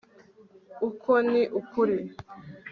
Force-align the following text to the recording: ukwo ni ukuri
ukwo 0.87 1.13
ni 1.31 1.41
ukuri 1.59 1.97